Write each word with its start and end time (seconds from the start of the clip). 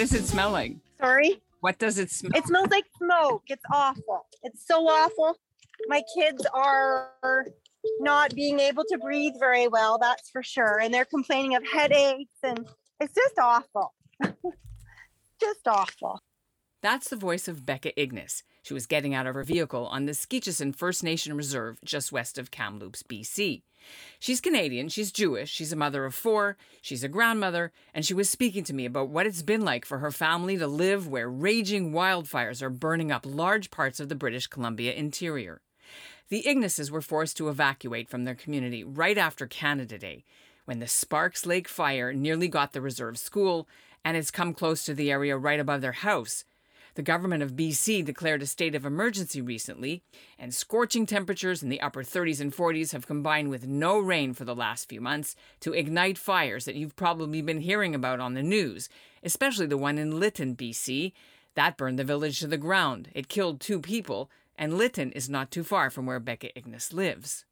What 0.00 0.08
does 0.08 0.14
it 0.14 0.26
smelling? 0.28 0.80
Sorry? 0.98 1.42
What 1.60 1.78
does 1.78 1.98
it 1.98 2.10
smell? 2.10 2.32
It 2.34 2.46
smells 2.46 2.70
like 2.70 2.86
smoke. 2.96 3.42
It's 3.48 3.62
awful. 3.70 4.24
It's 4.42 4.66
so 4.66 4.88
awful. 4.88 5.36
My 5.88 6.02
kids 6.16 6.46
are 6.54 7.44
not 7.98 8.34
being 8.34 8.60
able 8.60 8.84
to 8.84 8.96
breathe 8.96 9.34
very 9.38 9.68
well, 9.68 9.98
that's 9.98 10.30
for 10.30 10.42
sure. 10.42 10.80
And 10.80 10.94
they're 10.94 11.04
complaining 11.04 11.54
of 11.54 11.64
headaches 11.70 12.32
and 12.42 12.66
it's 12.98 13.12
just 13.12 13.38
awful. 13.38 13.92
just 15.38 15.68
awful. 15.68 16.22
That's 16.80 17.10
the 17.10 17.16
voice 17.16 17.46
of 17.46 17.66
Becca 17.66 18.00
Ignace. 18.00 18.42
She 18.62 18.74
was 18.74 18.86
getting 18.86 19.14
out 19.14 19.26
of 19.26 19.34
her 19.34 19.44
vehicle 19.44 19.86
on 19.86 20.06
the 20.06 20.12
Skeetchestn 20.12 20.74
First 20.74 21.02
Nation 21.02 21.36
Reserve 21.36 21.78
just 21.84 22.12
west 22.12 22.38
of 22.38 22.50
Kamloops, 22.50 23.02
BC. 23.02 23.62
She's 24.18 24.40
Canadian, 24.40 24.88
she's 24.88 25.10
Jewish, 25.10 25.50
she's 25.50 25.72
a 25.72 25.76
mother 25.76 26.04
of 26.04 26.14
four, 26.14 26.58
she's 26.82 27.02
a 27.02 27.08
grandmother, 27.08 27.72
and 27.94 28.04
she 28.04 28.12
was 28.12 28.28
speaking 28.28 28.62
to 28.64 28.74
me 28.74 28.84
about 28.84 29.08
what 29.08 29.26
it's 29.26 29.42
been 29.42 29.62
like 29.62 29.84
for 29.84 29.98
her 29.98 30.10
family 30.10 30.58
to 30.58 30.66
live 30.66 31.08
where 31.08 31.30
raging 31.30 31.92
wildfires 31.92 32.60
are 32.60 32.70
burning 32.70 33.10
up 33.10 33.24
large 33.26 33.70
parts 33.70 33.98
of 33.98 34.08
the 34.08 34.14
British 34.14 34.46
Columbia 34.46 34.92
interior. 34.92 35.62
The 36.28 36.46
Ignaces 36.46 36.90
were 36.90 37.00
forced 37.00 37.36
to 37.38 37.48
evacuate 37.48 38.08
from 38.08 38.24
their 38.24 38.34
community 38.34 38.84
right 38.84 39.18
after 39.18 39.46
Canada 39.46 39.98
Day, 39.98 40.24
when 40.66 40.78
the 40.78 40.86
Sparks 40.86 41.46
Lake 41.46 41.66
fire 41.66 42.12
nearly 42.12 42.46
got 42.46 42.72
the 42.72 42.80
reserve 42.80 43.18
school, 43.18 43.66
and 44.04 44.16
it's 44.16 44.30
come 44.30 44.54
close 44.54 44.84
to 44.84 44.94
the 44.94 45.10
area 45.10 45.36
right 45.36 45.58
above 45.58 45.80
their 45.80 45.92
house. 45.92 46.44
The 46.94 47.02
government 47.02 47.42
of 47.42 47.52
BC 47.52 48.04
declared 48.04 48.42
a 48.42 48.46
state 48.46 48.74
of 48.74 48.84
emergency 48.84 49.40
recently, 49.40 50.02
and 50.38 50.52
scorching 50.52 51.06
temperatures 51.06 51.62
in 51.62 51.68
the 51.68 51.80
upper 51.80 52.02
30s 52.02 52.40
and 52.40 52.52
40s 52.52 52.92
have 52.92 53.06
combined 53.06 53.50
with 53.50 53.66
no 53.66 53.98
rain 53.98 54.34
for 54.34 54.44
the 54.44 54.54
last 54.54 54.88
few 54.88 55.00
months 55.00 55.36
to 55.60 55.72
ignite 55.72 56.18
fires 56.18 56.64
that 56.64 56.74
you've 56.74 56.96
probably 56.96 57.42
been 57.42 57.60
hearing 57.60 57.94
about 57.94 58.20
on 58.20 58.34
the 58.34 58.42
news, 58.42 58.88
especially 59.22 59.66
the 59.66 59.76
one 59.76 59.98
in 59.98 60.18
Lytton, 60.18 60.56
BC. 60.56 61.12
That 61.54 61.76
burned 61.76 61.98
the 61.98 62.04
village 62.04 62.40
to 62.40 62.46
the 62.46 62.56
ground. 62.56 63.08
It 63.14 63.28
killed 63.28 63.60
two 63.60 63.80
people, 63.80 64.30
and 64.56 64.76
Lytton 64.76 65.12
is 65.12 65.28
not 65.28 65.50
too 65.50 65.64
far 65.64 65.90
from 65.90 66.06
where 66.06 66.20
Becca 66.20 66.56
Ignace 66.56 66.92
lives. 66.92 67.44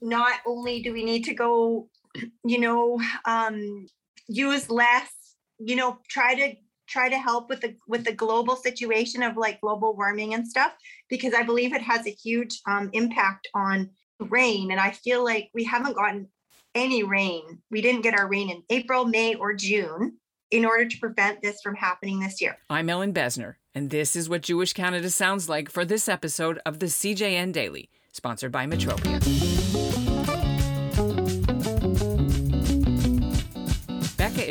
Not 0.00 0.40
only 0.46 0.82
do 0.82 0.92
we 0.92 1.04
need 1.04 1.24
to 1.24 1.34
go, 1.34 1.88
you 2.44 2.58
know, 2.58 3.00
um, 3.24 3.86
use 4.28 4.70
less, 4.70 5.10
you 5.58 5.76
know, 5.76 5.98
try 6.08 6.34
to 6.34 6.54
try 6.86 7.08
to 7.08 7.18
help 7.18 7.48
with 7.48 7.60
the 7.60 7.76
with 7.86 8.04
the 8.04 8.12
global 8.12 8.56
situation 8.56 9.22
of 9.22 9.36
like 9.36 9.60
global 9.60 9.94
warming 9.96 10.34
and 10.34 10.46
stuff 10.46 10.72
because 11.08 11.34
I 11.34 11.42
believe 11.42 11.72
it 11.72 11.82
has 11.82 12.06
a 12.06 12.10
huge 12.10 12.60
um, 12.66 12.90
impact 12.92 13.48
on 13.54 13.90
rain, 14.18 14.70
and 14.70 14.80
I 14.80 14.90
feel 14.90 15.24
like 15.24 15.50
we 15.54 15.64
haven't 15.64 15.94
gotten 15.94 16.28
any 16.74 17.02
rain. 17.02 17.58
We 17.70 17.82
didn't 17.82 18.02
get 18.02 18.18
our 18.18 18.28
rain 18.28 18.50
in 18.50 18.62
April, 18.70 19.04
May, 19.04 19.34
or 19.34 19.54
June 19.54 20.18
in 20.50 20.64
order 20.64 20.86
to 20.86 20.98
prevent 20.98 21.42
this 21.42 21.60
from 21.62 21.74
happening 21.74 22.20
this 22.20 22.40
year. 22.40 22.58
I'm 22.68 22.88
Ellin 22.90 23.14
Bessner, 23.14 23.54
and 23.74 23.90
this 23.90 24.14
is 24.14 24.28
what 24.28 24.42
Jewish 24.42 24.72
Canada 24.72 25.10
sounds 25.10 25.48
like 25.48 25.70
for 25.70 25.84
this 25.84 26.08
episode 26.08 26.60
of 26.64 26.78
the 26.78 26.86
CJN 26.86 27.52
Daily, 27.52 27.90
sponsored 28.12 28.52
by 28.52 28.66
Metropia. 28.66 29.61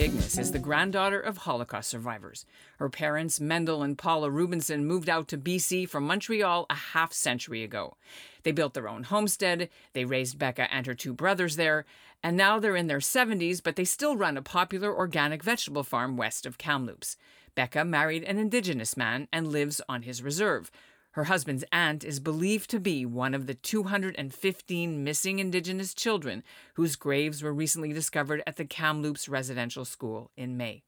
Ignace 0.01 0.39
is 0.39 0.51
the 0.51 0.57
granddaughter 0.57 1.19
of 1.19 1.37
Holocaust 1.37 1.87
survivors. 1.87 2.43
Her 2.79 2.89
parents, 2.89 3.39
Mendel 3.39 3.83
and 3.83 3.95
Paula 3.95 4.31
Rubinson, 4.31 4.81
moved 4.85 5.07
out 5.07 5.27
to 5.27 5.37
BC 5.37 5.87
from 5.87 6.07
Montreal 6.07 6.65
a 6.71 6.73
half 6.73 7.13
century 7.13 7.63
ago. 7.63 7.97
They 8.41 8.51
built 8.51 8.73
their 8.73 8.89
own 8.89 9.03
homestead, 9.03 9.69
they 9.93 10.05
raised 10.05 10.39
Becca 10.39 10.73
and 10.73 10.87
her 10.87 10.95
two 10.95 11.13
brothers 11.13 11.55
there, 11.55 11.85
and 12.23 12.35
now 12.35 12.57
they're 12.57 12.75
in 12.75 12.87
their 12.87 12.97
70s, 12.97 13.61
but 13.61 13.75
they 13.75 13.85
still 13.85 14.17
run 14.17 14.37
a 14.37 14.41
popular 14.41 14.91
organic 14.91 15.43
vegetable 15.43 15.83
farm 15.83 16.17
west 16.17 16.47
of 16.47 16.57
Kamloops. 16.57 17.15
Becca 17.53 17.85
married 17.85 18.23
an 18.23 18.39
Indigenous 18.39 18.97
man 18.97 19.27
and 19.31 19.49
lives 19.49 19.81
on 19.87 20.01
his 20.01 20.23
reserve. 20.23 20.71
Her 21.13 21.25
husband's 21.25 21.65
aunt 21.73 22.05
is 22.05 22.21
believed 22.21 22.69
to 22.69 22.79
be 22.79 23.05
one 23.05 23.33
of 23.33 23.45
the 23.45 23.53
215 23.53 25.03
missing 25.03 25.39
Indigenous 25.39 25.93
children 25.93 26.41
whose 26.75 26.95
graves 26.95 27.43
were 27.43 27.53
recently 27.53 27.91
discovered 27.91 28.41
at 28.47 28.55
the 28.55 28.63
Kamloops 28.63 29.27
Residential 29.27 29.83
School 29.83 30.31
in 30.37 30.55
May. 30.55 30.83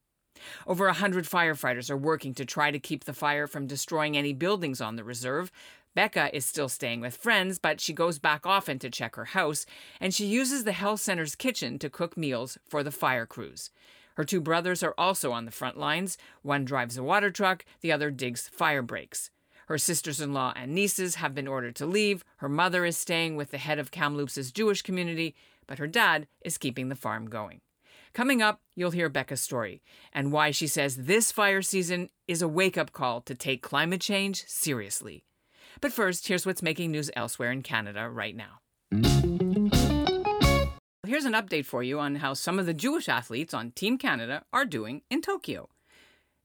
Over 0.66 0.88
a 0.88 0.94
hundred 0.94 1.26
firefighters 1.26 1.90
are 1.90 1.98
working 1.98 2.34
to 2.36 2.46
try 2.46 2.72
to 2.72 2.80
keep 2.80 3.04
the 3.04 3.14
fire 3.14 3.48
from 3.48 3.68
destroying 3.68 4.16
any 4.16 4.32
buildings 4.32 4.80
on 4.80 4.96
the 4.96 5.04
reserve. 5.04 5.52
Becca 5.94 6.36
is 6.36 6.46
still 6.46 6.70
staying 6.70 7.02
with 7.02 7.18
friends, 7.18 7.60
but 7.60 7.82
she 7.82 7.94
goes 7.94 8.18
back 8.18 8.46
often 8.46 8.80
to 8.80 8.90
check 8.90 9.16
her 9.16 9.26
house, 9.26 9.66
and 10.00 10.14
she 10.14 10.26
uses 10.26 10.64
the 10.64 10.72
health 10.72 11.02
center's 11.02 11.36
kitchen 11.36 11.78
to 11.80 11.90
cook 11.90 12.18
meals 12.18 12.58
for 12.68 12.82
the 12.82 12.92
fire 12.92 13.26
crews. 13.26 13.72
Her 14.16 14.24
two 14.24 14.42
brothers 14.42 14.84
are 14.84 14.96
also 14.98 15.32
on 15.32 15.46
the 15.46 15.52
front 15.52 15.78
lines. 15.78 16.18
One 16.42 16.66
drives 16.66 16.98
a 16.98 17.04
water 17.04 17.30
truck, 17.30 17.66
the 17.82 17.92
other 17.92 18.10
digs 18.10 18.48
fire 18.48 18.82
breaks. 18.82 19.30
Her 19.74 19.80
sisters 19.80 20.22
in 20.22 20.34
law 20.34 20.54
and 20.56 20.76
nieces 20.76 21.16
have 21.16 21.34
been 21.34 21.48
ordered 21.48 21.76
to 21.78 21.88
leave. 21.88 22.24
Her 22.38 22.48
mother 22.48 22.86
is 22.86 22.96
staying 22.96 23.36
with 23.36 23.50
the 23.50 23.58
head 23.58 23.80
of 23.80 23.90
Kamloops' 23.90 24.52
Jewish 24.52 24.84
community, 24.84 25.34
but 25.66 25.80
her 25.80 25.88
dad 25.88 26.28
is 26.46 26.60
keeping 26.60 26.90
the 26.90 26.96
farm 26.96 27.28
going. 27.28 27.60
Coming 28.14 28.40
up, 28.40 28.62
you'll 28.76 28.92
hear 28.92 29.10
Becca's 29.10 29.42
story 29.42 29.82
and 30.14 30.32
why 30.32 30.52
she 30.52 30.68
says 30.68 30.96
this 30.96 31.32
fire 31.32 31.64
season 31.64 32.12
is 32.28 32.44
a 32.44 32.48
wake 32.48 32.78
up 32.78 32.92
call 32.92 33.22
to 33.22 33.34
take 33.34 33.64
climate 33.64 34.02
change 34.02 34.46
seriously. 34.46 35.24
But 35.82 35.92
first, 35.92 36.28
here's 36.28 36.46
what's 36.46 36.62
making 36.62 36.92
news 36.92 37.10
elsewhere 37.16 37.52
in 37.52 37.64
Canada 37.64 38.08
right 38.08 38.36
now. 38.36 38.60
Here's 41.04 41.26
an 41.26 41.34
update 41.34 41.66
for 41.66 41.82
you 41.82 42.00
on 42.00 42.18
how 42.18 42.36
some 42.36 42.60
of 42.60 42.68
the 42.68 42.76
Jewish 42.76 43.10
athletes 43.10 43.56
on 43.56 43.72
Team 43.72 43.98
Canada 43.98 44.44
are 44.54 44.66
doing 44.66 45.02
in 45.10 45.24
Tokyo. 45.24 45.70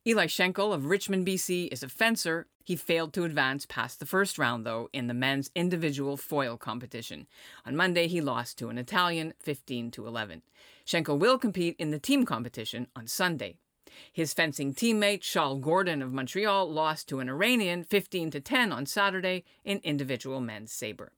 Eli 0.08 0.24
Schenkel 0.24 0.72
of 0.72 0.86
Richmond, 0.86 1.26
BC, 1.26 1.68
is 1.70 1.82
a 1.82 1.88
fencer. 1.90 2.46
He 2.64 2.76
failed 2.76 3.12
to 3.12 3.24
advance 3.24 3.66
past 3.66 4.00
the 4.00 4.06
first 4.06 4.38
round, 4.38 4.64
though, 4.64 4.88
in 4.90 5.06
the 5.06 5.12
men's 5.12 5.50
individual 5.54 6.16
foil 6.16 6.56
competition. 6.56 7.26
On 7.66 7.76
Monday, 7.76 8.06
he 8.06 8.22
lost 8.22 8.56
to 8.56 8.70
an 8.70 8.78
Italian 8.78 9.34
15 9.38 9.90
to 9.90 10.06
11. 10.06 10.40
Schenkel 10.86 11.18
will 11.18 11.36
compete 11.36 11.76
in 11.78 11.90
the 11.90 11.98
team 11.98 12.24
competition 12.24 12.86
on 12.96 13.06
Sunday. 13.06 13.58
His 14.10 14.32
fencing 14.32 14.72
teammate, 14.72 15.20
Shaul 15.20 15.60
Gordon 15.60 16.00
of 16.00 16.14
Montreal, 16.14 16.72
lost 16.72 17.06
to 17.10 17.20
an 17.20 17.28
Iranian 17.28 17.84
15 17.84 18.30
to 18.30 18.40
10 18.40 18.72
on 18.72 18.86
Saturday 18.86 19.44
in 19.62 19.78
individual 19.84 20.40
men's 20.40 20.72
sabre. 20.72 21.12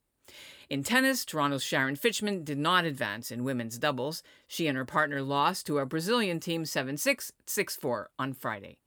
In 0.70 0.84
tennis, 0.84 1.24
Toronto's 1.24 1.64
Sharon 1.64 1.96
Fichman 1.96 2.44
did 2.44 2.56
not 2.56 2.84
advance 2.84 3.32
in 3.32 3.42
women's 3.42 3.76
doubles. 3.76 4.22
She 4.46 4.68
and 4.68 4.78
her 4.78 4.84
partner 4.84 5.20
lost 5.20 5.66
to 5.66 5.80
a 5.80 5.84
Brazilian 5.84 6.38
team 6.38 6.64
7 6.64 6.96
6, 6.96 7.32
6 7.44 7.76
4 7.76 8.10
on 8.20 8.32
Friday. 8.32 8.78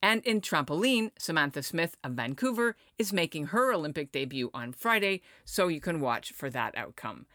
And 0.00 0.22
in 0.24 0.40
trampoline, 0.40 1.10
Samantha 1.18 1.64
Smith 1.64 1.96
of 2.04 2.12
Vancouver 2.12 2.76
is 2.98 3.12
making 3.12 3.46
her 3.46 3.72
Olympic 3.72 4.12
debut 4.12 4.48
on 4.54 4.72
Friday, 4.72 5.22
so 5.44 5.66
you 5.66 5.80
can 5.80 6.00
watch 6.00 6.30
for 6.30 6.50
that 6.50 6.76
outcome. 6.76 7.26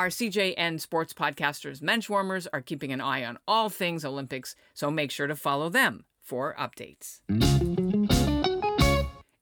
Our 0.00 0.08
CJN 0.08 0.80
sports 0.80 1.12
podcasters, 1.12 1.80
Menschwarmers, 1.80 2.48
are 2.52 2.60
keeping 2.60 2.92
an 2.92 3.00
eye 3.00 3.24
on 3.24 3.38
all 3.46 3.68
things 3.68 4.04
Olympics, 4.04 4.56
so 4.72 4.90
make 4.90 5.12
sure 5.12 5.28
to 5.28 5.36
follow 5.36 5.68
them 5.68 6.06
for 6.20 6.56
updates. 6.58 7.20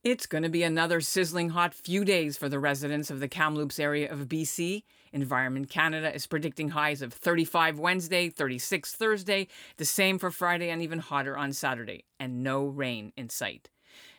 It's 0.04 0.26
going 0.26 0.42
to 0.42 0.48
be 0.48 0.64
another 0.64 1.00
sizzling 1.00 1.50
hot 1.50 1.72
few 1.72 2.04
days 2.04 2.36
for 2.36 2.48
the 2.48 2.58
residents 2.58 3.08
of 3.08 3.20
the 3.20 3.28
Kamloops 3.28 3.78
area 3.78 4.10
of 4.10 4.26
BC. 4.26 4.82
Environment 5.12 5.70
Canada 5.70 6.12
is 6.12 6.26
predicting 6.26 6.70
highs 6.70 7.02
of 7.02 7.12
35 7.12 7.78
Wednesday, 7.78 8.28
36 8.28 8.96
Thursday, 8.96 9.46
the 9.76 9.84
same 9.84 10.18
for 10.18 10.32
Friday, 10.32 10.70
and 10.70 10.82
even 10.82 10.98
hotter 10.98 11.38
on 11.38 11.52
Saturday, 11.52 12.02
and 12.18 12.42
no 12.42 12.64
rain 12.64 13.12
in 13.16 13.28
sight. 13.28 13.70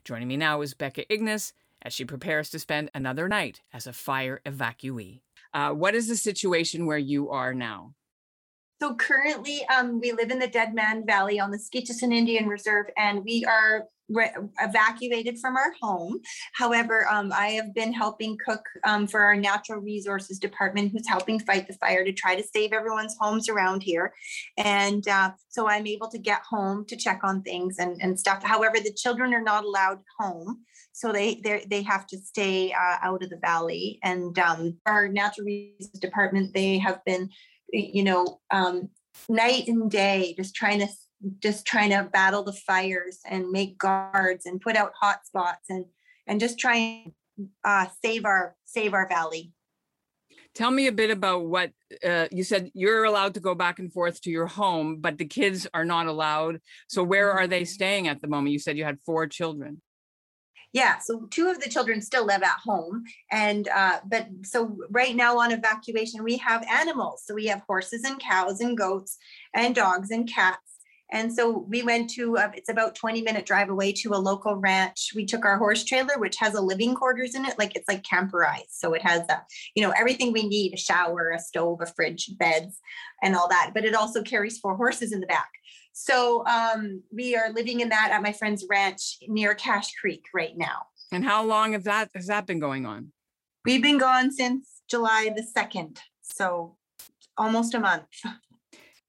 Joining 0.05 0.29
me 0.29 0.37
now 0.37 0.61
is 0.61 0.73
Becca 0.73 1.11
Ignace 1.13 1.51
as 1.81 1.91
she 1.91 2.05
prepares 2.05 2.49
to 2.51 2.59
spend 2.59 2.89
another 2.95 3.27
night 3.27 3.59
as 3.73 3.85
a 3.85 3.91
fire 3.91 4.39
evacuee. 4.45 5.19
Uh, 5.53 5.71
what 5.71 5.95
is 5.95 6.07
the 6.07 6.15
situation 6.15 6.85
where 6.85 6.97
you 6.97 7.29
are 7.29 7.53
now? 7.53 7.93
So 8.81 8.95
currently, 8.95 9.65
um, 9.67 9.99
we 9.99 10.13
live 10.13 10.31
in 10.31 10.39
the 10.39 10.47
Dead 10.47 10.73
Man 10.73 11.05
Valley 11.05 11.41
on 11.41 11.51
the 11.51 11.59
Skeetchestn 11.59 12.13
Indian 12.13 12.47
Reserve, 12.47 12.85
and 12.95 13.25
we 13.25 13.43
are 13.43 13.89
re- 14.09 14.33
evacuated 14.59 15.39
from 15.39 15.55
our 15.55 15.73
home. 15.81 16.19
However, 16.53 17.07
um, 17.09 17.31
I 17.33 17.49
have 17.49 17.73
been 17.73 17.93
helping 17.93 18.37
cook 18.43 18.63
um, 18.83 19.07
for 19.07 19.21
our 19.21 19.35
natural 19.35 19.79
resources 19.79 20.39
department, 20.39 20.91
who's 20.91 21.07
helping 21.07 21.39
fight 21.39 21.67
the 21.67 21.73
fire 21.73 22.03
to 22.03 22.11
try 22.11 22.35
to 22.35 22.43
save 22.43 22.73
everyone's 22.73 23.15
homes 23.19 23.49
around 23.49 23.83
here. 23.83 24.13
And 24.57 25.07
uh, 25.07 25.31
so 25.49 25.67
I'm 25.67 25.87
able 25.87 26.09
to 26.09 26.17
get 26.17 26.41
home 26.49 26.85
to 26.87 26.95
check 26.95 27.21
on 27.23 27.41
things 27.41 27.77
and, 27.79 27.99
and 28.01 28.19
stuff. 28.19 28.43
However, 28.43 28.77
the 28.79 28.93
children 28.93 29.33
are 29.33 29.41
not 29.41 29.63
allowed 29.63 29.99
home. 30.19 30.59
So 30.95 31.11
they 31.11 31.41
they 31.67 31.81
have 31.81 32.05
to 32.07 32.17
stay 32.19 32.71
uh, 32.71 32.97
out 33.01 33.23
of 33.23 33.31
the 33.31 33.37
valley. 33.37 33.99
And 34.03 34.37
um, 34.37 34.77
our 34.85 35.07
natural 35.07 35.45
resources 35.45 35.99
department, 35.99 36.53
they 36.53 36.77
have 36.77 37.03
been, 37.03 37.29
you 37.71 38.03
know, 38.03 38.39
um, 38.51 38.89
night 39.27 39.67
and 39.67 39.89
day, 39.89 40.35
just 40.37 40.55
trying 40.55 40.79
to 40.79 40.87
just 41.39 41.65
trying 41.65 41.89
to 41.91 42.09
battle 42.11 42.43
the 42.43 42.53
fires 42.53 43.19
and 43.25 43.51
make 43.51 43.77
guards 43.77 44.45
and 44.45 44.61
put 44.61 44.75
out 44.75 44.93
hot 44.99 45.25
spots 45.25 45.69
and 45.69 45.85
and 46.27 46.39
just 46.39 46.57
try 46.57 46.75
and 46.75 47.13
uh, 47.63 47.85
save 48.03 48.25
our 48.25 48.55
save 48.65 48.93
our 48.93 49.07
valley. 49.07 49.51
Tell 50.55 50.69
me 50.69 50.85
a 50.85 50.91
bit 50.91 51.09
about 51.09 51.45
what 51.45 51.71
uh, 52.07 52.27
you 52.31 52.43
said. 52.43 52.69
You're 52.75 53.05
allowed 53.05 53.33
to 53.33 53.39
go 53.39 53.55
back 53.55 53.79
and 53.79 53.91
forth 53.91 54.21
to 54.21 54.29
your 54.29 54.45
home, 54.45 54.97
but 54.97 55.17
the 55.17 55.25
kids 55.25 55.67
are 55.73 55.85
not 55.85 56.05
allowed. 56.05 56.59
So 56.87 57.03
where 57.03 57.31
are 57.31 57.47
they 57.47 57.65
staying 57.65 58.07
at 58.07 58.21
the 58.21 58.27
moment? 58.27 58.53
You 58.53 58.59
said 58.59 58.77
you 58.77 58.85
had 58.85 58.99
four 59.01 59.25
children. 59.25 59.81
Yeah, 60.71 60.97
so 60.97 61.27
two 61.29 61.49
of 61.49 61.59
the 61.59 61.69
children 61.69 62.01
still 62.01 62.25
live 62.25 62.41
at 62.41 62.57
home. 62.63 63.03
And, 63.31 63.67
uh, 63.67 63.99
but 64.09 64.27
so 64.43 64.75
right 64.89 65.15
now 65.15 65.37
on 65.37 65.51
evacuation, 65.51 66.23
we 66.23 66.37
have 66.37 66.65
animals. 66.67 67.23
So 67.25 67.35
we 67.35 67.45
have 67.45 67.61
horses 67.67 68.03
and 68.03 68.19
cows 68.19 68.59
and 68.59 68.75
goats 68.75 69.17
and 69.53 69.75
dogs 69.75 70.09
and 70.09 70.27
cats. 70.27 70.72
And 71.13 71.31
so 71.31 71.59
we 71.69 71.83
went 71.83 72.09
to, 72.11 72.37
uh, 72.37 72.51
it's 72.55 72.69
about 72.69 72.95
20 72.95 73.21
minute 73.21 73.45
drive 73.45 73.69
away 73.69 73.93
to 73.93 74.15
a 74.15 74.17
local 74.17 74.55
ranch. 74.55 75.11
We 75.15 75.25
took 75.25 75.45
our 75.45 75.59
horse 75.59 75.83
trailer, 75.83 76.17
which 76.17 76.37
has 76.37 76.55
a 76.55 76.61
living 76.61 76.95
quarters 76.95 77.35
in 77.35 77.45
it, 77.45 77.57
like 77.59 77.75
it's 77.75 77.87
like 77.87 78.03
camperized. 78.03 78.71
So 78.71 78.93
it 78.93 79.03
has, 79.03 79.21
uh, 79.29 79.37
you 79.75 79.83
know, 79.83 79.93
everything 79.95 80.33
we 80.33 80.47
need, 80.47 80.73
a 80.73 80.77
shower, 80.77 81.29
a 81.29 81.39
stove, 81.39 81.81
a 81.81 81.85
fridge, 81.85 82.31
beds, 82.39 82.79
and 83.21 83.35
all 83.35 83.47
that. 83.49 83.71
But 83.75 83.85
it 83.85 83.93
also 83.93 84.23
carries 84.23 84.57
four 84.57 84.75
horses 84.75 85.13
in 85.13 85.19
the 85.19 85.27
back. 85.27 85.51
So 85.93 86.43
um, 86.47 87.03
we 87.11 87.35
are 87.35 87.53
living 87.53 87.81
in 87.81 87.89
that 87.89 88.09
at 88.11 88.23
my 88.23 88.33
friend's 88.33 88.65
ranch 88.67 89.19
near 89.27 89.53
Cache 89.53 89.93
Creek 90.01 90.25
right 90.33 90.57
now. 90.57 90.87
And 91.11 91.23
how 91.23 91.45
long 91.45 91.73
have 91.73 91.83
that 91.83 92.09
has 92.15 92.25
that 92.25 92.47
been 92.47 92.59
going 92.59 92.87
on? 92.87 93.11
We've 93.65 93.83
been 93.83 93.99
gone 93.99 94.31
since 94.31 94.81
July 94.89 95.31
the 95.35 95.45
2nd. 95.55 95.99
So 96.23 96.75
almost 97.37 97.75
a 97.75 97.79
month. 97.79 98.07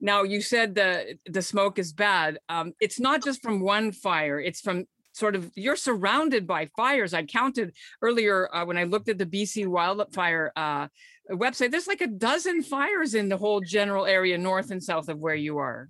Now 0.04 0.22
you 0.22 0.42
said 0.42 0.74
the 0.74 1.18
the 1.24 1.40
smoke 1.40 1.78
is 1.78 1.94
bad. 1.94 2.38
Um, 2.50 2.74
it's 2.78 3.00
not 3.00 3.24
just 3.24 3.42
from 3.42 3.60
one 3.60 3.90
fire; 3.90 4.38
it's 4.38 4.60
from 4.60 4.84
sort 5.14 5.34
of 5.34 5.50
you're 5.54 5.76
surrounded 5.76 6.46
by 6.46 6.66
fires. 6.76 7.14
I 7.14 7.22
counted 7.22 7.74
earlier 8.02 8.54
uh, 8.54 8.66
when 8.66 8.76
I 8.76 8.84
looked 8.84 9.08
at 9.08 9.16
the 9.16 9.24
BC 9.24 9.66
wildfire 9.66 10.52
uh, 10.56 10.88
website. 11.30 11.70
There's 11.70 11.86
like 11.86 12.02
a 12.02 12.06
dozen 12.06 12.62
fires 12.62 13.14
in 13.14 13.30
the 13.30 13.38
whole 13.38 13.62
general 13.62 14.04
area 14.04 14.36
north 14.36 14.70
and 14.70 14.82
south 14.82 15.08
of 15.08 15.20
where 15.20 15.34
you 15.34 15.56
are. 15.56 15.88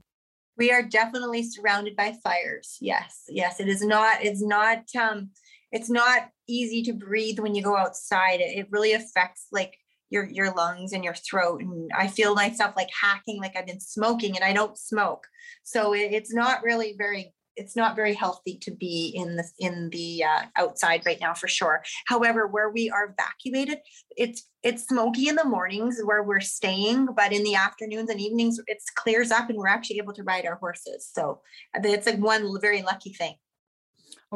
We 0.56 0.70
are 0.70 0.84
definitely 0.84 1.42
surrounded 1.42 1.96
by 1.96 2.14
fires. 2.22 2.78
Yes, 2.80 3.24
yes, 3.28 3.58
it 3.58 3.66
is 3.66 3.84
not. 3.84 4.24
It's 4.24 4.42
not. 4.42 4.84
Um, 4.94 5.30
it's 5.72 5.90
not 5.90 6.28
easy 6.46 6.84
to 6.84 6.92
breathe 6.92 7.40
when 7.40 7.56
you 7.56 7.64
go 7.64 7.76
outside. 7.76 8.38
It, 8.38 8.58
it 8.58 8.68
really 8.70 8.92
affects 8.92 9.48
like 9.50 9.76
your 10.14 10.24
your 10.30 10.54
lungs 10.54 10.92
and 10.92 11.04
your 11.04 11.14
throat 11.14 11.60
and 11.60 11.90
i 11.94 12.06
feel 12.06 12.34
myself 12.34 12.72
like 12.76 12.88
hacking 13.02 13.40
like 13.40 13.54
i've 13.56 13.66
been 13.66 13.80
smoking 13.80 14.34
and 14.36 14.44
i 14.44 14.52
don't 14.52 14.78
smoke. 14.78 15.26
So 15.62 15.94
it, 15.94 16.12
it's 16.12 16.32
not 16.32 16.62
really 16.62 16.94
very 16.96 17.34
it's 17.56 17.76
not 17.76 17.94
very 17.94 18.14
healthy 18.14 18.58
to 18.62 18.72
be 18.72 19.12
in 19.14 19.36
the 19.36 19.44
in 19.58 19.88
the 19.90 20.24
uh, 20.24 20.42
outside 20.56 21.02
right 21.06 21.20
now 21.20 21.34
for 21.34 21.46
sure. 21.46 21.84
However 22.06 22.46
where 22.46 22.70
we 22.70 22.90
are 22.90 23.14
evacuated 23.16 23.78
it's 24.16 24.48
it's 24.62 24.86
smoky 24.86 25.28
in 25.28 25.36
the 25.36 25.44
mornings 25.44 26.00
where 26.04 26.22
we're 26.22 26.40
staying 26.40 27.08
but 27.16 27.32
in 27.32 27.44
the 27.44 27.54
afternoons 27.54 28.10
and 28.10 28.20
evenings 28.20 28.58
it 28.66 28.82
clears 28.94 29.30
up 29.30 29.50
and 29.50 29.58
we're 29.58 29.68
actually 29.68 29.98
able 29.98 30.14
to 30.14 30.24
ride 30.24 30.46
our 30.46 30.56
horses. 30.56 31.08
So 31.12 31.40
it's 31.74 32.06
like 32.06 32.18
one 32.18 32.60
very 32.60 32.82
lucky 32.82 33.12
thing 33.12 33.34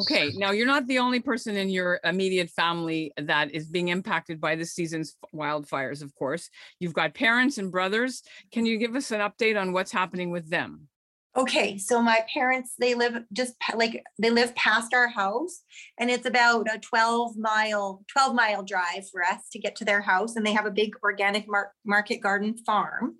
Okay, 0.00 0.30
now 0.36 0.50
you're 0.50 0.66
not 0.66 0.86
the 0.86 0.98
only 0.98 1.20
person 1.20 1.56
in 1.56 1.68
your 1.68 2.00
immediate 2.04 2.50
family 2.50 3.12
that 3.16 3.52
is 3.52 3.66
being 3.66 3.88
impacted 3.88 4.40
by 4.40 4.56
this 4.56 4.72
season's 4.72 5.16
wildfires, 5.34 6.02
of 6.02 6.14
course. 6.14 6.50
You've 6.80 6.94
got 6.94 7.14
parents 7.14 7.58
and 7.58 7.70
brothers. 7.70 8.22
Can 8.52 8.66
you 8.66 8.78
give 8.78 8.94
us 8.94 9.10
an 9.10 9.20
update 9.20 9.60
on 9.60 9.72
what's 9.72 9.92
happening 9.92 10.30
with 10.30 10.48
them? 10.50 10.87
Okay, 11.38 11.78
so 11.78 12.02
my 12.02 12.24
parents, 12.34 12.74
they 12.80 12.96
live 12.96 13.22
just 13.32 13.54
like 13.76 14.02
they 14.18 14.28
live 14.28 14.56
past 14.56 14.92
our 14.92 15.06
house 15.06 15.62
and 15.96 16.10
it's 16.10 16.26
about 16.26 16.66
a 16.66 16.80
12 16.80 17.36
mile 17.36 18.02
12 18.08 18.34
mile 18.34 18.64
drive 18.64 19.08
for 19.08 19.22
us 19.22 19.48
to 19.52 19.60
get 19.60 19.76
to 19.76 19.84
their 19.84 20.00
house 20.00 20.34
and 20.34 20.44
they 20.44 20.52
have 20.52 20.66
a 20.66 20.70
big 20.72 20.96
organic 21.04 21.46
mar- 21.46 21.70
market 21.84 22.16
garden 22.16 22.56
farm. 22.66 23.14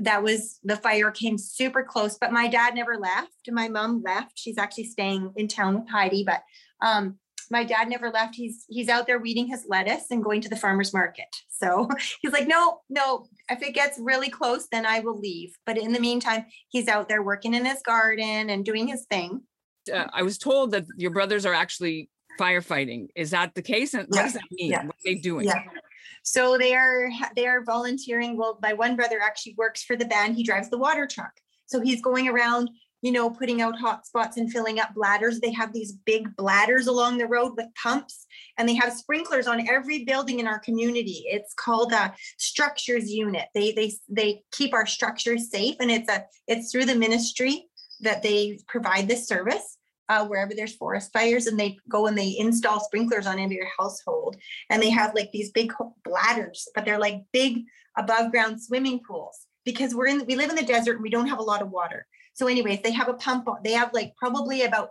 That 0.00 0.24
was 0.24 0.58
the 0.64 0.76
fire 0.76 1.12
came 1.12 1.38
super 1.38 1.84
close, 1.84 2.18
but 2.18 2.32
my 2.32 2.48
dad 2.48 2.74
never 2.74 2.96
left. 2.96 3.48
My 3.48 3.68
mom 3.68 4.02
left. 4.04 4.32
She's 4.34 4.58
actually 4.58 4.86
staying 4.86 5.32
in 5.36 5.46
town 5.46 5.78
with 5.78 5.88
Heidi, 5.88 6.24
but 6.24 6.42
um 6.84 7.18
my 7.52 7.62
dad 7.62 7.88
never 7.88 8.10
left. 8.10 8.34
He's 8.34 8.64
he's 8.68 8.88
out 8.88 9.06
there 9.06 9.18
weeding 9.18 9.46
his 9.46 9.64
lettuce 9.68 10.06
and 10.10 10.24
going 10.24 10.40
to 10.40 10.48
the 10.48 10.56
farmer's 10.56 10.92
market. 10.92 11.28
So 11.50 11.88
he's 12.22 12.32
like, 12.32 12.48
no, 12.48 12.80
no, 12.88 13.26
if 13.50 13.62
it 13.62 13.74
gets 13.74 13.98
really 14.00 14.30
close, 14.30 14.66
then 14.72 14.86
I 14.86 15.00
will 15.00 15.18
leave. 15.18 15.54
But 15.66 15.78
in 15.78 15.92
the 15.92 16.00
meantime, 16.00 16.46
he's 16.70 16.88
out 16.88 17.08
there 17.08 17.22
working 17.22 17.54
in 17.54 17.64
his 17.64 17.82
garden 17.82 18.50
and 18.50 18.64
doing 18.64 18.88
his 18.88 19.04
thing. 19.08 19.42
Uh, 19.92 20.06
I 20.12 20.22
was 20.22 20.38
told 20.38 20.72
that 20.72 20.86
your 20.96 21.10
brothers 21.10 21.44
are 21.44 21.54
actually 21.54 22.08
firefighting. 22.40 23.08
Is 23.14 23.30
that 23.30 23.54
the 23.54 23.62
case? 23.62 23.92
And 23.94 24.06
what 24.08 24.16
Yeah, 24.16 24.22
does 24.24 24.32
that 24.32 24.42
mean? 24.50 24.70
yeah, 24.70 24.86
What 24.86 24.96
are 24.96 25.04
they 25.04 25.14
doing? 25.16 25.46
Yeah. 25.46 25.62
So 26.24 26.56
they 26.56 26.74
are 26.74 27.10
they 27.36 27.46
are 27.46 27.62
volunteering. 27.64 28.36
Well, 28.38 28.58
my 28.62 28.72
one 28.72 28.96
brother 28.96 29.20
actually 29.20 29.54
works 29.58 29.82
for 29.84 29.94
the 29.96 30.06
band. 30.06 30.36
He 30.36 30.42
drives 30.42 30.70
the 30.70 30.78
water 30.78 31.06
truck. 31.06 31.32
So 31.66 31.80
he's 31.80 32.00
going 32.00 32.28
around, 32.28 32.70
you 33.02 33.10
know, 33.10 33.28
putting 33.28 33.60
out 33.60 33.78
hot 33.78 34.06
spots 34.06 34.36
and 34.36 34.50
filling 34.50 34.78
up 34.78 34.94
bladders. 34.94 35.40
They 35.40 35.52
have 35.52 35.72
these 35.72 35.92
big 35.92 36.34
bladders 36.36 36.86
along 36.86 37.18
the 37.18 37.26
road 37.26 37.54
with 37.56 37.66
pumps, 37.74 38.26
and 38.56 38.68
they 38.68 38.74
have 38.74 38.92
sprinklers 38.92 39.48
on 39.48 39.68
every 39.68 40.04
building 40.04 40.38
in 40.38 40.46
our 40.46 40.60
community. 40.60 41.24
It's 41.26 41.52
called 41.52 41.92
a 41.92 42.14
structures 42.38 43.10
unit. 43.10 43.48
They 43.54 43.72
they 43.72 43.92
they 44.08 44.42
keep 44.52 44.72
our 44.72 44.86
structures 44.86 45.50
safe, 45.50 45.76
and 45.80 45.90
it's 45.90 46.08
a 46.08 46.24
it's 46.46 46.70
through 46.70 46.86
the 46.86 46.94
ministry 46.94 47.66
that 48.00 48.22
they 48.22 48.58
provide 48.68 49.08
this 49.08 49.26
service. 49.26 49.78
Uh, 50.08 50.26
wherever 50.26 50.52
there's 50.54 50.76
forest 50.76 51.10
fires, 51.12 51.46
and 51.46 51.58
they 51.58 51.78
go 51.88 52.06
and 52.06 52.18
they 52.18 52.36
install 52.38 52.80
sprinklers 52.80 53.26
on 53.26 53.38
every 53.38 53.60
household, 53.78 54.36
and 54.68 54.82
they 54.82 54.90
have 54.90 55.14
like 55.14 55.30
these 55.32 55.50
big 55.52 55.72
bladders, 56.04 56.68
but 56.74 56.84
they're 56.84 56.98
like 56.98 57.22
big 57.32 57.62
above 57.96 58.30
ground 58.30 58.60
swimming 58.60 59.00
pools 59.06 59.46
because 59.64 59.94
we're 59.94 60.06
in 60.06 60.24
we 60.26 60.36
live 60.36 60.50
in 60.50 60.56
the 60.56 60.64
desert 60.64 60.94
and 60.94 61.02
we 61.02 61.10
don't 61.10 61.28
have 61.28 61.38
a 61.38 61.42
lot 61.42 61.62
of 61.62 61.70
water. 61.70 62.06
So 62.34 62.46
anyways, 62.46 62.80
they 62.82 62.92
have 62.92 63.08
a 63.08 63.14
pump, 63.14 63.48
they 63.64 63.72
have 63.72 63.92
like 63.92 64.14
probably 64.16 64.62
about, 64.62 64.90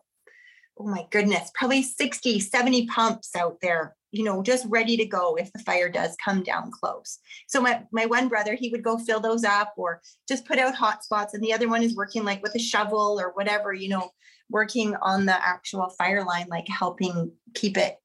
oh 0.78 0.88
my 0.88 1.06
goodness, 1.12 1.52
probably 1.54 1.82
60, 1.84 2.40
70 2.40 2.88
pumps 2.88 3.36
out 3.36 3.58
there, 3.62 3.96
you 4.12 4.24
know, 4.24 4.44
just 4.44 4.66
ready 4.70 4.98
to 4.98 5.06
go 5.06 5.36
if 5.36 5.52
the 5.54 5.60
fire 5.60 5.90
does 5.90 6.16
come 6.24 6.44
down 6.44 6.72
close. 6.72 7.20
So 7.48 7.62
my, 7.62 7.84
my 7.92 8.06
one 8.06 8.28
brother, 8.30 8.56
he 8.56 8.70
would 8.70 8.84
go 8.84 8.98
fill 8.98 9.20
those 9.20 9.44
up 9.44 9.74
or 9.78 10.02
just 10.28 10.46
put 10.46 10.60
out 10.60 10.76
hot 10.76 11.04
spots. 11.04 11.34
And 11.34 11.44
the 11.44 11.54
other 11.54 11.70
one 11.70 11.84
is 11.84 11.96
working 11.96 12.24
like 12.24 12.42
with 12.44 12.56
a 12.56 12.60
shovel 12.60 13.20
or 13.20 13.32
whatever, 13.34 13.74
you 13.74 13.90
know, 13.90 14.12
working 14.50 14.96
on 15.02 15.26
the 15.26 15.48
actual 15.48 15.90
fire 15.90 16.24
line, 16.24 16.48
like 16.50 16.68
helping 16.68 17.32
keep 17.54 17.78
it, 17.78 17.96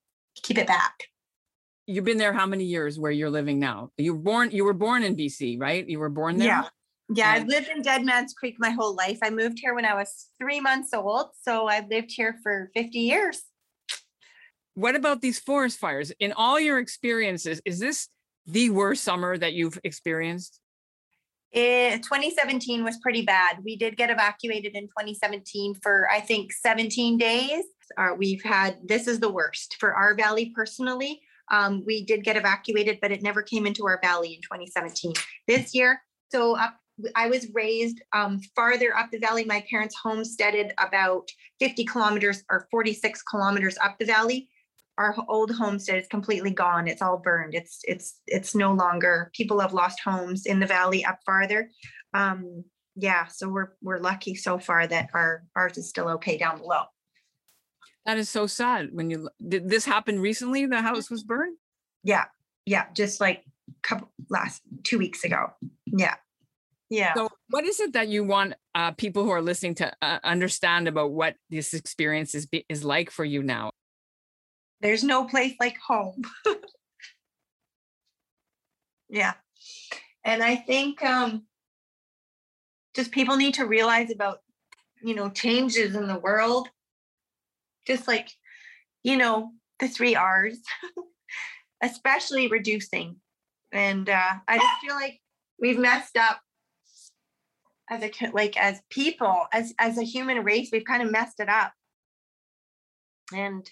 keep 0.42 0.58
it 0.58 0.66
back. 0.66 0.94
You've 1.86 2.04
been 2.04 2.18
there 2.18 2.32
how 2.32 2.46
many 2.46 2.64
years 2.64 2.98
where 2.98 3.12
you're 3.12 3.31
living 3.31 3.60
now? 3.60 3.90
You 3.96 4.14
were 4.14 4.20
born, 4.20 4.50
you 4.50 4.64
were 4.64 4.72
born 4.72 5.05
in 5.05 5.16
BC, 5.16 5.60
right? 5.60 5.88
You 5.88 6.00
were 6.00 6.08
born 6.08 6.36
there? 6.36 6.48
Yeah. 6.48 6.69
Yeah, 7.15 7.31
I've 7.31 7.46
lived 7.46 7.69
in 7.69 7.82
Dead 7.82 8.05
Man's 8.05 8.34
Creek 8.34 8.56
my 8.58 8.70
whole 8.70 8.94
life. 8.94 9.19
I 9.22 9.31
moved 9.31 9.58
here 9.60 9.75
when 9.75 9.84
I 9.84 9.94
was 9.94 10.29
three 10.41 10.60
months 10.60 10.93
old. 10.93 11.29
So 11.41 11.69
I've 11.69 11.89
lived 11.89 12.10
here 12.10 12.36
for 12.43 12.70
50 12.75 12.98
years. 12.98 13.43
What 14.75 14.96
about 14.96 15.22
these 15.22 15.39
forest 15.39 15.79
fires? 15.79 16.13
In 16.19 16.32
all 16.32 16.58
your 16.58 16.79
experiences, 16.79 17.63
is 17.65 17.79
this 17.79 18.08
the 18.44 18.70
worst 18.70 19.05
summer 19.05 19.39
that 19.39 19.53
you've 19.53 19.79
experienced? 19.84 20.60
Eh, 21.55 21.96
2017 21.98 22.84
was 22.84 22.98
pretty 22.98 23.22
bad. 23.22 23.58
We 23.65 23.77
did 23.77 23.96
get 23.96 24.10
evacuated 24.10 24.75
in 24.75 24.84
2017 24.84 25.77
for, 25.77 26.08
I 26.10 26.20
think, 26.20 26.53
17 26.53 27.17
days. 27.17 27.65
Uh, 27.96 28.10
we've 28.19 28.43
had, 28.43 28.77
this 28.84 29.06
is 29.06 29.20
the 29.20 29.31
worst 29.31 29.77
for 29.79 29.94
our 29.94 30.15
valley 30.15 30.53
personally. 30.55 31.20
Um, 31.51 31.84
we 31.86 32.05
did 32.05 32.25
get 32.25 32.36
evacuated, 32.36 32.98
but 33.01 33.13
it 33.13 33.22
never 33.22 33.43
came 33.43 33.65
into 33.67 33.86
our 33.86 34.01
valley 34.03 34.34
in 34.34 34.43
2017. 34.43 35.13
This 35.46 35.75
year, 35.75 36.03
so 36.31 36.56
up, 36.56 36.77
I 37.15 37.29
was 37.29 37.48
raised 37.53 38.00
um, 38.12 38.41
farther 38.55 38.96
up 38.96 39.10
the 39.10 39.19
valley. 39.19 39.44
My 39.44 39.65
parents 39.69 39.94
homesteaded 40.03 40.72
about 40.79 41.31
50 41.60 41.84
kilometers 41.84 42.43
or 42.50 42.69
46 42.70 43.22
kilometers 43.22 43.76
up 43.82 43.98
the 43.98 44.06
valley. 44.06 44.48
Our 44.98 45.15
old 45.29 45.50
homestead 45.50 45.98
is 45.98 46.08
completely 46.08 46.50
gone. 46.50 46.88
It's 46.88 47.03
all 47.03 47.19
burned. 47.19 47.55
It's 47.55 47.81
it's 47.84 48.20
it's 48.26 48.55
no 48.55 48.72
longer. 48.72 49.31
People 49.34 49.60
have 49.60 49.74
lost 49.74 50.00
homes 50.00 50.46
in 50.46 50.58
the 50.58 50.67
valley 50.67 51.05
up 51.05 51.19
farther. 51.26 51.70
Um, 52.15 52.65
yeah, 52.94 53.26
so 53.26 53.48
we're 53.48 53.72
we're 53.82 53.98
lucky 53.98 54.34
so 54.34 54.58
far 54.58 54.86
that 54.86 55.10
our 55.12 55.44
ours 55.55 55.76
is 55.76 55.88
still 55.88 56.08
okay 56.10 56.38
down 56.38 56.58
below. 56.58 56.84
That 58.06 58.17
is 58.17 58.31
so 58.31 58.46
sad. 58.46 58.91
When 58.93 59.10
you, 59.10 59.29
did 59.46 59.69
this 59.69 59.84
happen 59.84 60.20
recently? 60.20 60.65
The 60.65 60.81
house 60.81 61.10
was 61.10 61.24
burned? 61.24 61.58
Yeah, 62.05 62.26
yeah, 62.65 62.86
just 62.94 63.20
like 63.20 63.44
couple 63.82 64.08
last 64.31 64.62
two 64.84 64.98
weeks 64.98 65.24
ago. 65.24 65.53
Yeah, 65.86 66.15
yeah. 66.90 67.14
So 67.14 67.28
what 67.50 67.64
is 67.64 67.81
it 67.81 67.93
that 67.94 68.08
you 68.08 68.24
want 68.24 68.55
uh, 68.74 68.93
people 68.93 69.24
who 69.24 69.31
are 69.31 69.43
listening 69.43 69.74
to 69.76 69.93
uh, 70.02 70.19
understand 70.22 70.88
about 70.88 71.12
what 71.12 71.36
this 71.50 71.74
experience 71.74 72.34
is, 72.34 72.46
be- 72.46 72.66
is 72.69 72.84
like 72.84 73.10
for 73.10 73.24
you 73.24 73.43
now? 73.43 73.70
there's 74.81 75.05
no 75.05 75.24
place 75.24 75.55
like 75.58 75.78
home. 75.78 76.22
yeah. 79.08 79.34
And 80.24 80.43
I 80.43 80.56
think 80.56 81.02
um 81.05 81.44
just 82.94 83.10
people 83.10 83.36
need 83.36 83.55
to 83.55 83.66
realize 83.66 84.10
about 84.10 84.40
you 85.02 85.14
know 85.14 85.31
changes 85.31 85.94
in 85.94 86.06
the 86.06 86.19
world. 86.19 86.69
Just 87.86 88.08
like 88.08 88.28
you 89.02 89.16
know 89.16 89.52
the 89.78 89.88
3 89.88 90.16
Rs. 90.16 90.58
Especially 91.82 92.48
reducing 92.48 93.16
And 93.70 94.08
uh, 94.08 94.34
I 94.48 94.56
just 94.56 94.81
feel 94.81 94.94
like 94.94 95.20
we've 95.60 95.78
messed 95.78 96.16
up 96.16 96.40
as 97.90 98.02
a 98.02 98.10
like 98.32 98.56
as 98.56 98.81
people, 98.90 99.46
as 99.52 99.72
as 99.78 99.98
a 99.98 100.02
human 100.02 100.43
race, 100.44 100.70
we've 100.72 100.84
kind 100.84 101.02
of 101.02 101.10
messed 101.10 101.40
it 101.40 101.48
up. 101.48 101.72
And 103.34 103.69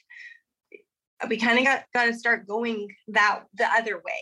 we 1.29 1.39
kind 1.39 1.59
of 1.59 1.65
got 1.65 1.85
got 1.93 2.07
to 2.07 2.15
start 2.15 2.47
going 2.47 2.89
that 3.09 3.45
the 3.55 3.67
other 3.67 3.97
way. 3.97 4.21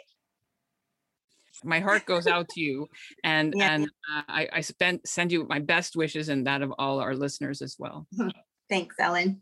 My 1.64 1.80
heart 1.80 2.06
goes 2.06 2.26
out 2.26 2.49
to 2.50 2.61
you, 2.61 2.88
and 3.22 3.54
Yeah. 3.56 3.75
and 3.75 3.84
uh, 3.84 4.22
I, 4.28 4.49
I 4.52 4.61
spent 4.62 5.06
send 5.06 5.30
you 5.32 5.46
my 5.49 5.61
best 5.61 5.96
wishes 5.96 6.28
and 6.28 6.46
that 6.46 6.62
of 6.62 6.72
all 6.78 7.00
our 7.00 7.14
listeners 7.14 7.62
as 7.62 7.76
well. 7.78 8.06
Thanks, 8.68 8.96
Ellin. 8.99 9.40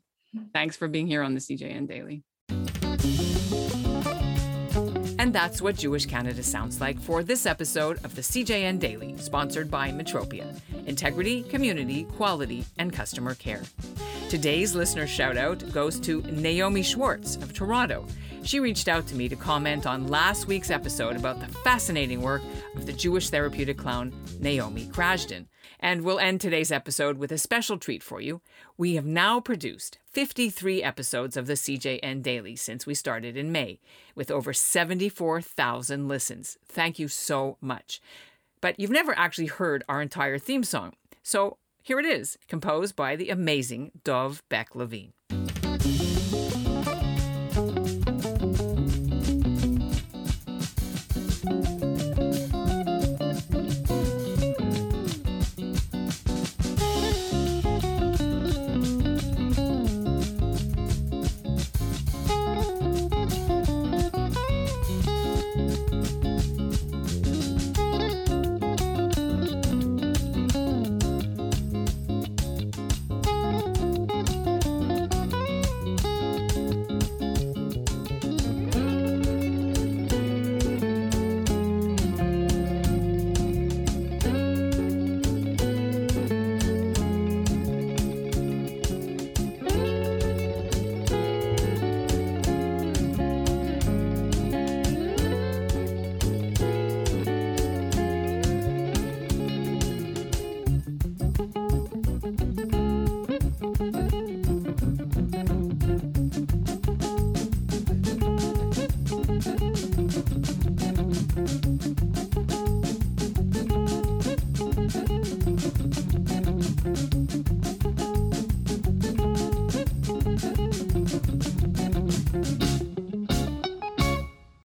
Thanks 0.53 0.77
for 0.77 0.87
being 0.89 1.07
here 1.07 1.23
on 1.23 1.35
the 1.35 1.41
CJN 1.41 1.89
Daily. 1.89 2.23
And 5.31 5.35
that's 5.37 5.63
what 5.63 5.77
Jewish 5.77 6.07
Canada 6.07 6.43
sounds 6.43 6.81
like 6.81 7.01
for 7.01 7.23
this 7.23 7.47
episode 7.47 8.05
of 8.05 8.17
the 8.17 8.21
CJN 8.21 8.81
Daily, 8.81 9.17
sponsored 9.19 9.71
by 9.71 9.93
Metropia 9.93 10.61
Integrity, 10.87 11.45
Community, 11.45 12.03
Quality, 12.03 12.65
and 12.79 12.93
Customer 12.93 13.37
Care. 13.37 13.63
Today's 14.29 14.75
listener 14.75 15.07
shout 15.07 15.37
out 15.37 15.73
goes 15.73 16.01
to 16.01 16.23
Naomi 16.23 16.83
Schwartz 16.83 17.37
of 17.37 17.55
Toronto. 17.55 18.05
She 18.43 18.59
reached 18.59 18.89
out 18.89 19.07
to 19.07 19.15
me 19.15 19.29
to 19.29 19.37
comment 19.37 19.87
on 19.87 20.09
last 20.09 20.49
week's 20.49 20.69
episode 20.69 21.15
about 21.15 21.39
the 21.39 21.47
fascinating 21.59 22.23
work 22.23 22.43
of 22.75 22.87
the 22.87 22.93
Jewish 22.93 23.31
therapeutic 23.31 23.79
clown 23.79 24.13
Naomi 24.41 24.87
Krajden. 24.87 25.47
And 25.83 26.03
we'll 26.03 26.19
end 26.19 26.43
today's 26.43 26.71
episode 26.71 27.17
with 27.17 27.33
a 27.33 27.39
special 27.39 27.79
treat 27.79 28.03
for 28.03 28.21
you. 28.21 28.43
We 28.77 28.97
have 28.97 29.07
now 29.07 29.41
produced 29.41 29.99
53 30.13 30.83
episodes 30.83 31.39
of 31.39 31.47
the 31.47 31.55
CJN 31.55 32.23
Daily 32.23 32.55
since 32.55 32.87
we 32.87 32.95
started 32.95 33.35
in 33.35 33.51
May, 33.51 33.81
with 34.15 34.31
over 34.31 34.53
74,000 34.53 36.07
listens. 36.07 36.59
Thank 36.67 36.99
you 36.99 37.09
so 37.09 37.57
much. 37.63 38.03
But 38.61 38.79
you've 38.79 38.91
never 38.91 39.19
actually 39.19 39.47
heard 39.47 39.83
our 39.89 40.03
entire 40.03 40.39
theme 40.39 40.65
song. 40.65 40.93
So 41.23 41.57
here 41.83 41.99
it 41.99 42.05
is, 42.05 42.37
composed 42.47 42.95
by 42.95 43.17
the 43.17 43.31
amazing 43.31 43.93
Dov 44.05 44.43
Beck 44.51 44.75
Levine. 44.75 45.15